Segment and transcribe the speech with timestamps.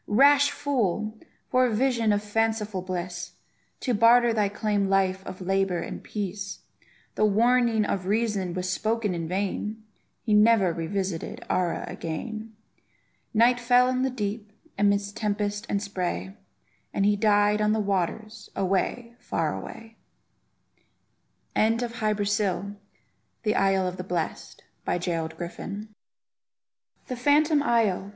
[0.07, 1.19] Rash fool!
[1.51, 3.33] for a vision of fanciful bliss,
[3.81, 6.61] To barter thy calm life of labour and peace.
[7.13, 9.83] The warning of reason was spoken in vain;
[10.23, 12.55] He never revisited Ara again!
[13.31, 16.35] Night fell on the deep, amidst tempest and spray,
[16.91, 19.97] And he died on the waters, away, far away!
[21.53, 22.73] THE
[27.17, 28.09] PHANTOM ISLE.